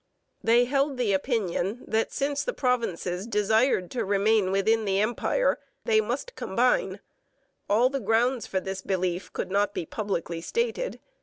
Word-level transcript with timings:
They 0.43 0.65
held 0.65 0.97
the 0.97 1.13
opinion, 1.13 1.85
that 1.87 2.11
since 2.11 2.43
the 2.43 2.53
provinces 2.53 3.27
desired 3.27 3.91
to 3.91 4.03
remain 4.03 4.51
within 4.51 4.83
the 4.85 4.99
Empire, 4.99 5.59
they 5.85 6.01
must 6.01 6.35
combine. 6.35 7.01
All 7.69 7.87
the 7.87 7.99
grounds 7.99 8.47
for 8.47 8.59
this 8.59 8.81
belief 8.81 9.31
could 9.31 9.51
not 9.51 9.75
be 9.75 9.85
publicly 9.85 10.41
stated. 10.41 10.99